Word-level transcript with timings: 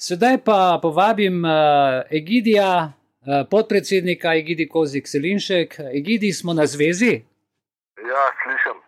Sedaj 0.00 0.38
pa 0.44 0.78
povabim 0.82 1.42
uh, 1.44 1.50
Egidija, 2.10 2.92
uh, 2.92 3.48
podpredsednika 3.50 4.32
Egidi 4.34 4.64
Kozik 4.68 5.08
Selinšek. 5.08 5.74
Egidi 5.94 6.32
smo 6.32 6.54
na 6.56 6.64
zvezi. 6.66 7.10
Ja, 8.10 8.22
slišim. 8.42 8.78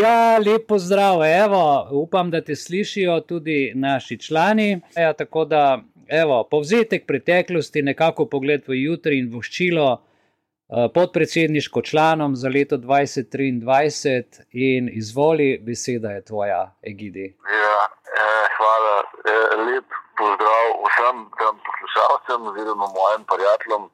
Ja, 0.00 0.38
lepo 0.38 0.78
zdrav, 0.78 1.20
evo, 1.24 1.88
upam, 1.92 2.30
da 2.30 2.40
te 2.40 2.56
slišijo 2.56 3.18
tudi 3.20 3.72
naši 3.74 4.18
člani. 4.18 4.80
Ja, 4.96 5.12
tako 5.12 5.44
da, 5.44 5.82
evo, 6.08 6.40
povzetek 6.50 7.04
preteklosti, 7.06 7.82
nekako 7.82 8.24
pogled 8.26 8.64
v 8.64 8.80
jutri 8.80 9.18
in 9.18 9.28
voščilo 9.34 9.90
uh, 9.92 10.86
podpredsedniško 10.94 11.82
članom 11.82 12.36
za 12.36 12.48
leto 12.48 12.78
2023 12.78 14.40
in 14.52 14.88
izvoli, 14.88 15.58
beseda 15.60 16.16
je 16.16 16.24
tvoja, 16.24 16.64
Egidi. 16.82 17.28
Ja, 17.60 17.78
eh, 18.16 18.50
hvala, 18.56 18.98
eh, 19.04 19.56
lep 19.68 20.05
pozdrav 20.18 20.64
vsem 20.86 21.16
tem 21.38 21.54
poslušalcem, 21.66 22.46
oziroma 22.50 22.86
mojim 22.98 23.24
prijateljem. 23.32 23.84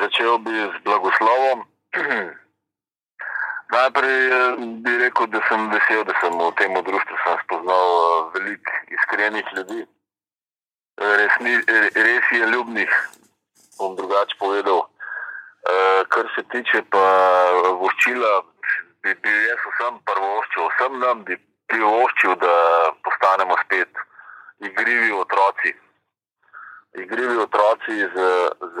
Začel 0.00 0.38
bi 0.38 0.54
z 0.74 0.76
blagoslovom. 0.84 1.58
Najprej 3.72 4.20
eh, 4.28 4.56
bi 4.84 4.92
rekel, 4.98 5.26
da 5.26 5.40
sem 5.48 5.70
vesel, 5.72 6.04
da 6.04 6.14
sem 6.20 6.32
v 6.38 6.52
tem 6.60 6.74
društvu 6.76 7.16
spoznal 7.44 7.88
eh, 7.96 8.30
veliko 8.34 8.72
iskrenih 8.96 9.46
ljudi, 9.56 9.80
res, 11.00 11.38
ni, 11.40 11.54
res 12.06 12.26
je 12.36 12.46
ljubnih, 12.52 12.92
bom 13.78 13.96
drugače 13.96 14.36
povedal. 14.38 14.84
Eh, 15.62 16.04
kar 16.12 16.28
se 16.34 16.44
tiče 16.52 16.82
pa 16.92 17.06
voščila, 17.80 18.32
bi, 19.02 19.14
bi 19.24 19.32
jaz 19.48 19.64
vsem 19.70 19.98
prvoščil, 20.10 20.68
vsem 20.68 20.98
nam 21.00 21.24
bi 21.24 21.38
privoščil, 21.72 22.36
da 22.44 22.54
postanemo 23.08 23.56
spet 23.64 24.04
igrivi 24.62 25.12
otroci. 25.12 25.74
Igrivi 26.94 27.36
otroci 27.36 27.94
z, 28.14 28.16
z 28.76 28.78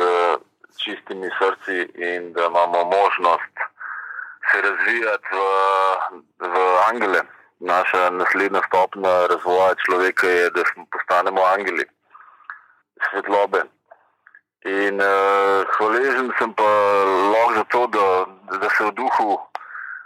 čistimi 0.76 1.28
srci 1.38 1.76
in 1.94 2.32
da 2.32 2.46
imamo 2.46 2.84
možnost 2.84 3.56
se 4.50 4.60
razvijati 4.60 5.28
v, 5.32 5.38
v 6.48 6.56
angele. 6.90 7.22
Naša 7.60 8.10
naslednja 8.10 8.60
stopnja 8.66 9.26
razvoja 9.26 9.74
človeka 9.86 10.26
je, 10.26 10.50
da 10.50 10.62
postanemo 10.92 11.42
angeli, 11.44 11.84
svetlobe. 13.10 13.62
In 14.64 15.00
uh, 15.00 15.66
hvaležen 15.76 16.32
sem 16.38 16.54
pa 16.54 16.70
lahko 17.32 17.52
za 17.54 17.64
to, 17.64 17.86
da, 17.86 18.06
da, 18.58 18.68
se 18.70 18.90
duhu, 18.92 19.38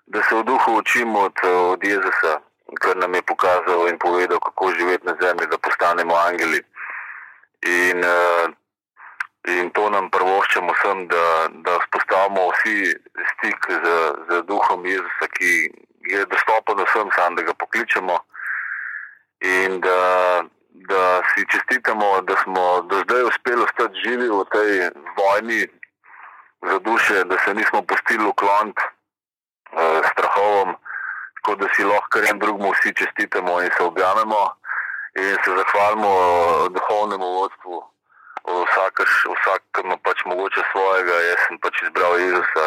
da 0.07 0.23
se 0.23 0.35
v 0.35 0.43
duhu 0.45 0.77
učimo 0.79 1.21
od, 1.21 1.37
od 1.45 1.85
Jezusa 1.85 2.41
kar 2.75 2.97
nam 2.97 3.15
je 3.15 3.23
pokazal 3.23 3.89
in 3.89 3.99
povedal, 3.99 4.41
kako 4.41 4.71
živeti 4.79 5.07
na 5.07 5.15
zemlji, 5.21 5.47
da 5.47 5.59
postanemo 5.59 6.15
angeli. 6.17 6.63
In, 7.63 7.99
uh, 8.05 8.51
in 9.49 9.71
to 9.71 9.91
nam 9.91 10.11
prvoščamo 10.11 10.73
vsem, 10.73 11.07
da, 11.09 11.49
da 11.67 11.79
spostavimo 11.87 12.51
vsi 12.51 12.95
stik 13.33 13.71
z, 13.71 13.87
z 14.29 14.43
duhom 14.51 14.87
Jezusa, 14.87 15.31
ki 15.39 15.53
je 16.11 16.27
dostopen 16.27 16.83
vsem, 16.85 17.11
sam 17.15 17.35
da 17.35 17.43
ga 17.43 17.55
pokličemo. 17.55 18.19
In 19.47 19.81
da, 19.81 20.43
da 20.91 21.23
si 21.33 21.47
čestitamo, 21.53 22.21
da 22.21 22.35
smo 22.43 22.81
do 22.91 23.03
zdaj 23.07 23.23
uspeli 23.23 23.63
ostati 23.63 24.01
živi 24.05 24.29
v 24.29 24.45
tej 24.53 24.91
vojni 25.17 25.63
za 26.67 26.79
duše, 26.79 27.25
da 27.25 27.39
se 27.45 27.55
nismo 27.55 27.83
pustili 27.83 28.25
ukloniti 28.27 28.83
uh, 28.83 30.03
strahovom 30.13 30.77
tako 31.47 31.63
da 31.63 31.69
si 31.75 31.85
lahko 31.85 32.19
en 32.19 32.39
drugemu 32.39 32.73
vsi 32.73 32.95
čestitamo 32.95 33.63
in 33.63 33.71
se 33.77 33.83
objamemo 33.83 34.55
in 35.15 35.37
se 35.45 35.51
zahvalimo 35.59 36.13
duhovnemu 36.75 37.27
vodstvu. 37.39 37.77
Vsak, 38.47 38.95
vsak 39.35 39.63
ima 39.85 39.97
pač 40.03 40.25
mogoče 40.25 40.63
svojega, 40.73 41.15
jaz 41.29 41.39
sem 41.47 41.59
pač 41.59 41.83
izbral 41.83 42.19
Jezusa 42.19 42.67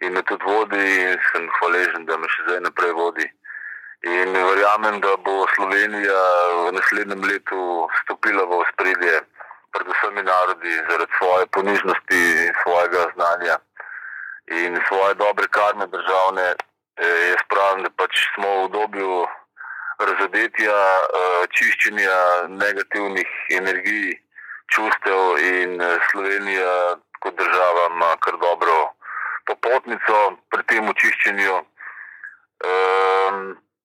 in 0.00 0.12
me 0.12 0.22
tudi 0.22 0.44
vodi 0.44 0.84
in 1.02 1.16
sem 1.32 1.48
hvaležen, 1.56 2.04
da 2.04 2.16
me 2.16 2.28
še 2.28 2.44
zdaj 2.46 2.60
naprej 2.60 2.92
vodi. 2.92 3.26
In 4.02 4.36
verjamem, 4.48 5.00
da 5.00 5.16
bo 5.16 5.46
Slovenija 5.54 6.20
v 6.66 6.72
naslednjem 6.76 7.24
letu 7.30 7.88
stopila 8.02 8.44
v 8.44 8.60
spredje, 8.72 9.22
predvsem 9.72 10.20
narodi, 10.20 10.74
zaradi 10.90 11.16
svoje 11.16 11.46
ponižnosti 11.56 12.20
in 12.44 12.52
svojega 12.60 13.06
znanja 13.14 13.56
in 14.60 14.76
svoje 14.88 15.14
dobre 15.14 15.48
karme 15.48 15.86
državne. 15.86 16.52
Eh, 16.96 17.28
jaz 17.28 17.42
pravim, 17.48 17.82
da 17.84 17.90
pač 17.96 18.18
smo 18.34 18.48
v 18.48 18.64
obdobju 18.64 19.26
razodetja, 19.98 20.76
eh, 20.76 21.44
čiščenja 21.56 22.16
negativnih 22.48 23.30
energij, 23.58 24.18
čustev 24.68 25.40
in 25.40 25.80
eh, 25.80 25.96
Slovenija 26.10 27.00
kot 27.24 27.38
država 27.38 27.86
ima 27.94 28.10
kar 28.20 28.36
dobro 28.36 28.92
popotnico 29.46 30.36
pri 30.50 30.62
tem 30.68 30.88
očiščenju. 30.88 31.56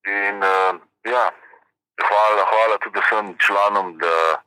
In 0.08 0.44
ja, 1.04 1.24
hvala, 2.02 2.44
hvala 2.52 2.78
tudi 2.84 3.02
vsem 3.02 3.34
članom, 3.42 3.98
da, 3.98 4.42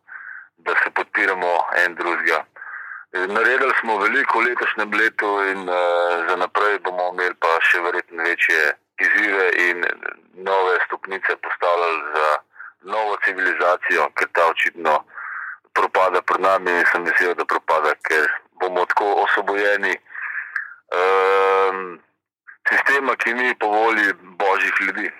da 0.66 0.74
se 0.82 0.90
podpiramo 0.90 1.52
en 1.84 1.94
drugega. 1.94 2.44
Naredili 3.12 3.74
smo 3.80 3.98
veliko 3.98 4.38
v 4.38 4.44
letošnjem 4.44 4.90
letu, 4.94 5.30
in 5.50 5.68
uh, 5.68 5.76
za 6.28 6.36
naprej 6.36 6.78
bomo 6.78 7.10
imeli 7.12 7.34
pa 7.42 7.56
še 7.66 7.82
verjetno 7.82 8.22
večje 8.22 8.60
izzive 9.02 9.46
in 9.66 9.84
nove 10.46 10.78
stopnice 10.86 11.36
postavljali 11.42 12.02
za 12.14 12.28
novo 12.92 13.16
civilizacijo, 13.24 14.06
ker 14.14 14.28
ta 14.32 14.46
očitno 14.46 14.94
propada 15.74 16.22
pred 16.22 16.40
nami 16.40 16.70
in 16.70 16.86
sem 16.92 17.04
vesel, 17.04 17.34
da 17.34 17.44
propada, 17.44 17.94
ker 18.06 18.30
bomo 18.62 18.86
tako 18.86 19.10
osvobojeni 19.24 19.94
um, 20.94 21.98
sistema, 22.70 23.16
ki 23.16 23.34
ni 23.34 23.54
po 23.58 23.66
volji 23.74 24.12
božjih 24.22 24.74
ljudi. 24.86 25.10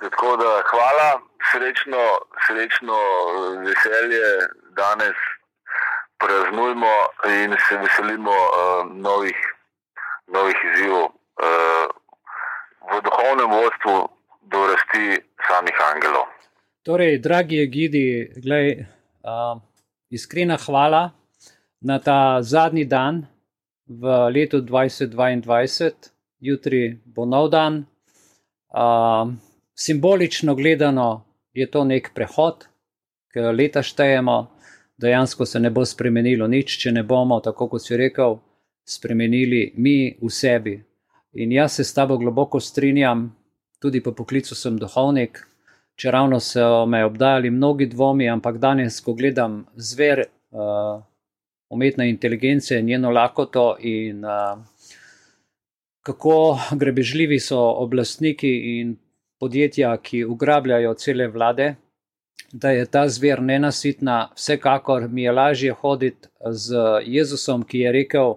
Tako 0.00 0.36
da 0.40 0.62
hvala, 0.70 1.20
srečno, 1.52 2.04
srečno 2.46 2.96
veselje 3.66 4.24
danes 4.72 5.28
praznujmo 6.22 6.94
in 7.42 7.50
se 7.68 7.74
veselimo 7.82 8.30
uh, 8.30 8.96
novih, 9.06 9.38
novih 10.34 10.58
izzivov 10.68 11.04
uh, 11.04 11.86
v 12.90 12.92
duhovnem 13.06 13.50
vodstvu 13.50 13.96
do 14.50 14.58
rasti 14.66 15.04
samih 15.48 15.76
angelov. 15.94 16.26
Torej, 16.82 17.18
dragi 17.18 17.60
Egidi, 17.62 18.32
glej, 18.42 18.88
uh, 19.22 19.60
iskrena 20.10 20.56
hvala 20.56 21.10
na 21.80 21.98
ta 21.98 22.42
zadnji 22.42 22.84
dan 22.84 23.26
v 23.86 24.30
letu 24.34 24.60
2022, 24.60 26.10
jutri 26.40 26.98
bo 27.04 27.24
nov 27.24 27.50
dan. 27.52 27.84
Uh, 28.68 29.32
simbolično 29.78 30.54
gledano 30.54 31.24
je 31.52 31.70
to 31.70 31.84
nek 31.84 32.10
prehod, 32.14 32.66
ki 33.32 33.40
leta 33.52 33.82
štejemo 33.82 34.58
dejansko 34.98 35.46
se 35.46 35.60
ne 35.60 35.70
bo 35.70 35.84
spremenilo 35.84 36.46
nič, 36.46 36.78
če 36.82 36.92
ne 36.92 37.02
bomo, 37.02 37.40
tako 37.40 37.68
kot 37.68 37.82
si 37.82 37.96
rekel, 37.96 38.38
spremenili 38.88 39.72
mi 39.76 40.16
v 40.20 40.30
sebi. 40.30 40.76
In 41.38 41.52
jaz 41.52 41.78
se 41.78 41.84
s 41.84 41.94
tabo 41.94 42.16
globoko 42.18 42.60
strinjam, 42.60 43.28
tudi 43.78 44.00
po 44.02 44.12
poklicu 44.12 44.56
sem 44.58 44.78
duhovnik, 44.78 45.38
če 45.98 46.10
ravno 46.10 46.40
so 46.40 46.86
me 46.86 47.04
obdajali 47.04 47.50
mnogi 47.50 47.86
dvomi, 47.86 48.28
ampak 48.30 48.58
danes, 48.58 49.00
ko 49.00 49.14
gledam 49.14 49.64
zver 49.76 50.24
uh, 50.24 50.98
umetne 51.70 52.08
inteligence, 52.08 52.82
njeno 52.82 53.10
lakoto 53.10 53.76
in 53.80 54.24
uh, 54.24 54.58
kako 56.02 56.58
grebežljivi 56.80 57.38
so 57.40 57.60
oblastniki 57.84 58.80
in 58.80 58.96
podjetja, 59.38 59.92
ki 60.02 60.24
ugrabljajo 60.24 60.94
cele 60.98 61.28
vlade 61.28 61.74
da 62.52 62.70
je 62.70 62.86
ta 62.86 63.08
zver 63.08 63.42
nenasitna, 63.42 64.30
vsekakor 64.34 65.08
mi 65.08 65.22
je 65.22 65.32
lažje 65.32 65.72
hoditi 65.72 66.28
z 66.50 66.76
Jezusom, 67.04 67.62
ki 67.62 67.78
je 67.78 67.92
rekel: 67.92 68.34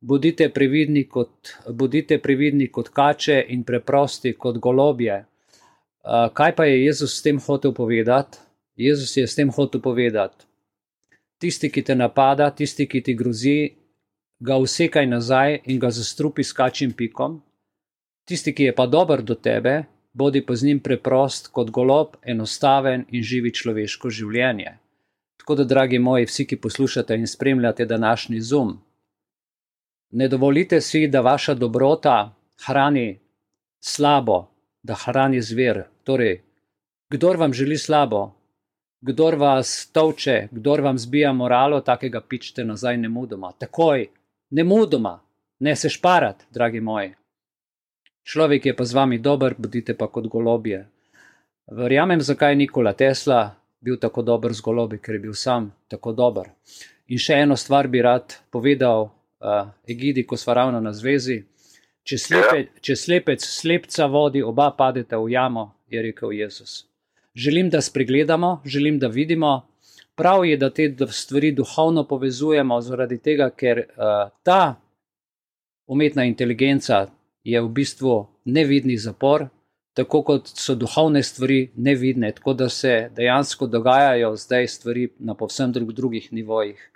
Bodite 0.00 0.48
previdni 0.52 1.08
kot, 1.08 1.56
bodite 1.68 2.18
previdni 2.22 2.68
kot 2.68 2.88
kače 2.88 3.44
in 3.48 3.64
preprosti 3.64 4.32
kot 4.32 4.58
golobje. 4.58 5.24
Kaj 6.32 6.56
pa 6.56 6.64
je 6.64 6.84
Jezus 6.84 7.16
s 7.18 7.22
tem 7.22 7.40
hotel 7.40 7.72
povedati? 7.72 8.38
Jezus 8.76 9.16
je 9.16 9.26
s 9.26 9.34
tem 9.34 9.50
hotel 9.50 9.80
povedati: 9.80 10.44
Tisti, 11.38 11.70
ki 11.72 11.82
te 11.82 11.94
napada, 11.94 12.50
tisti, 12.50 12.86
ki 12.86 13.02
ti 13.02 13.14
grozi, 13.14 13.74
ga 14.40 14.56
usekaj 14.56 15.06
nazaj 15.06 15.60
in 15.64 15.80
ga 15.80 15.90
zastrupi 15.90 16.44
s 16.44 16.52
kačim 16.52 16.92
pikom. 16.92 17.40
Tisti, 18.28 18.52
ki 18.52 18.70
je 18.70 18.74
pa 18.74 18.86
dober 18.86 19.22
do 19.22 19.34
tebe, 19.34 19.84
bodi 20.16 20.40
pa 20.46 20.54
z 20.56 20.64
njim 20.64 20.80
preprost 20.80 21.50
kot 21.52 21.70
golob, 21.70 22.16
enostaven 22.24 23.04
in 23.12 23.22
živi 23.22 23.52
človeško 23.52 24.10
življenje. 24.10 24.78
Tako 25.36 25.54
da, 25.60 25.64
dragi 25.68 25.98
moji, 26.00 26.26
vsi, 26.26 26.46
ki 26.48 26.56
poslušate 26.60 27.14
in 27.20 27.26
spremljate 27.28 27.84
današnji 27.86 28.40
zum, 28.40 28.78
ne 30.10 30.28
dovolite 30.28 30.80
si, 30.80 31.04
da 31.08 31.20
vaša 31.20 31.54
dobrota 31.54 32.32
hrani 32.66 33.18
slabo, 33.84 34.46
da 34.82 34.94
hrani 34.94 35.42
zver. 35.42 35.82
Torej, 36.04 36.40
kdor 37.12 37.36
vam 37.36 37.52
želi 37.52 37.78
slabo, 37.78 38.30
kdor 39.00 39.36
vas 39.36 39.90
toče, 39.92 40.48
kdor 40.50 40.80
vam 40.80 40.98
zbija 40.98 41.32
moralo, 41.32 41.80
takega 41.80 42.20
pičite 42.20 42.64
nazaj 42.64 42.96
ne 42.96 43.08
mudoma. 43.08 43.52
Takoj, 43.52 44.08
ne 44.50 44.64
mudoma, 44.64 45.20
ne 45.60 45.76
se 45.76 45.92
šparati, 45.92 46.44
dragi 46.50 46.80
moji. 46.80 47.12
Človek 48.26 48.66
je 48.66 48.74
pa 48.74 48.82
z 48.82 48.92
vami 48.98 49.18
dober, 49.22 49.54
bodite 49.54 49.94
pa 49.94 50.10
kot 50.10 50.26
golobje. 50.26 50.82
Verjamem, 51.70 52.18
zakaj 52.18 52.56
Nikola 52.58 52.90
Tesla 52.92 53.54
bil 53.78 54.00
tako 54.02 54.22
dober 54.26 54.50
z 54.50 54.60
golobi, 54.66 54.98
ker 54.98 55.14
je 55.14 55.20
bil 55.30 55.34
sam 55.34 55.70
tako 55.86 56.10
dober. 56.10 56.50
In 57.06 57.22
še 57.22 57.38
eno 57.46 57.54
stvar 57.54 57.86
bi 57.86 58.02
rad 58.02 58.34
povedal, 58.50 59.06
uh, 59.38 59.70
Egidi, 59.86 60.26
ko 60.26 60.34
smo 60.34 60.58
ravno 60.58 60.80
na 60.82 60.90
zvezi. 60.90 61.38
Če, 62.06 62.18
slepe, 62.18 62.58
če 62.82 62.96
slepec 62.98 63.46
slepca 63.46 64.10
vodi, 64.10 64.42
oba 64.42 64.72
padeta 64.74 65.22
v 65.22 65.30
jamo, 65.30 65.68
je 65.86 66.02
rekel 66.02 66.34
Jezus. 66.34 66.82
Želim, 67.30 67.70
da 67.70 67.78
spregledamo, 67.78 68.62
želim, 68.66 68.98
da 68.98 69.06
vidimo. 69.06 69.68
Prav 70.18 70.42
je, 70.46 70.56
da 70.56 70.70
te 70.70 70.88
stvari 71.10 71.52
duhovno 71.54 72.06
povezujemo, 72.08 72.80
zaradi 72.82 73.18
tega, 73.22 73.52
ker 73.54 73.84
uh, 73.86 74.34
ta 74.42 74.74
umetna 75.86 76.24
inteligenca 76.26 77.06
je 77.46 77.62
v 77.62 77.68
bistvu 77.68 78.26
nevidni 78.44 78.96
zapor, 78.98 79.46
tako 79.94 80.22
kot 80.26 80.50
so 80.50 80.74
duhovne 80.74 81.22
stvari 81.22 81.70
nevidne, 81.76 82.32
tako 82.34 82.52
da 82.52 82.68
se 82.68 83.10
dejansko 83.16 83.66
dogajajo 83.66 84.34
zdaj 84.36 84.66
stvari 84.68 85.08
na 85.18 85.34
povsem 85.34 85.72
drug, 85.72 85.92
drugih 85.92 86.32
nivojih. 86.32 86.90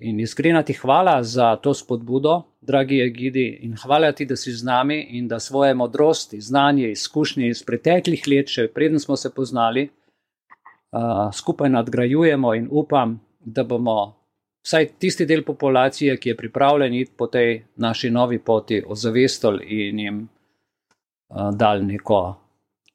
In 0.00 0.20
iskrena 0.20 0.62
ti 0.62 0.72
hvala 0.72 1.22
za 1.22 1.56
to 1.56 1.74
spodbudo, 1.74 2.42
dragi 2.60 3.00
Egidi, 3.04 3.46
in 3.62 3.76
hvala 3.76 4.12
ti, 4.12 4.26
da 4.26 4.36
si 4.36 4.52
z 4.52 4.64
nami 4.64 5.00
in 5.18 5.28
da 5.28 5.38
svoje 5.38 5.74
modrosti, 5.74 6.40
znanje, 6.40 6.90
izkušnje 6.90 7.48
iz 7.48 7.62
preteklih 7.62 8.24
let, 8.26 8.48
še 8.48 8.68
preden 8.74 8.98
smo 8.98 9.16
se 9.16 9.30
poznali, 9.34 9.88
uh, 9.88 11.28
skupaj 11.32 11.70
nadgrajujemo 11.70 12.54
in 12.54 12.68
upam, 12.70 13.20
da 13.40 13.64
bomo 13.64 14.19
vsaj 14.62 14.86
tisti 14.98 15.26
del 15.26 15.44
populacije, 15.44 16.16
ki 16.16 16.28
je 16.28 16.36
pripravljen 16.36 16.94
iti 16.94 17.12
po 17.16 17.26
tej 17.26 17.64
naši 17.76 18.10
novi 18.10 18.38
poti, 18.38 18.82
ozavestili 18.86 19.64
in 19.64 19.98
jim 19.98 20.20
uh, 20.24 21.50
dali 21.54 21.84
neko 21.84 22.20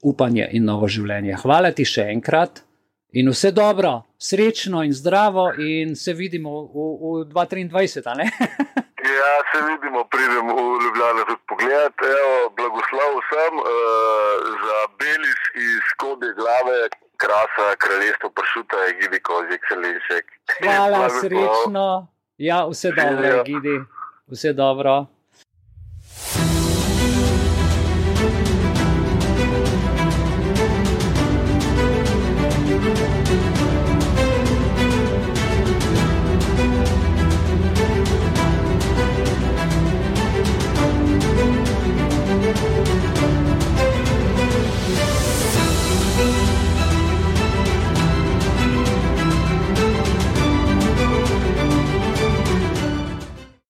upanje 0.04 0.50
in 0.52 0.66
novo 0.66 0.88
življenje. 0.88 1.38
Hvala 1.42 1.72
ti 1.72 1.86
še 1.86 2.10
enkrat. 2.14 2.62
In 3.16 3.30
vse 3.32 3.54
dobro, 3.56 4.02
srečno 4.20 4.84
in 4.84 4.92
zdravo, 4.94 5.54
in 5.56 5.96
se 5.96 6.14
vidimo 6.14 6.66
v, 6.68 6.88
v 7.00 7.26
2023. 7.32 8.26
ja, 9.20 9.34
se 9.52 9.62
vidimo, 9.70 10.04
pridem 10.12 10.52
v 10.52 10.66
Ljubljano 10.84 11.24
tudi 11.30 11.44
pogled. 11.48 12.04
Evo, 12.10 12.36
blagoslov 12.58 13.16
vsem 13.22 13.62
uh, 13.62 13.70
za 14.66 14.80
Belis 15.00 15.48
iz 15.56 15.94
Kode 16.02 16.34
glave, 16.36 16.90
krasa, 17.22 17.68
kraljestvo 17.78 18.30
pršuta, 18.38 18.78
Gidi 19.02 19.20
Kozjek, 19.20 19.62
Selinšek. 19.70 20.26
Hvala, 20.64 21.10
srečno. 21.10 22.08
Ja, 22.38 22.68
vse 22.72 22.92
dobro, 22.92 23.44
Gidi, 23.44 23.76
vse 24.28 24.54
dobro. 24.54 25.06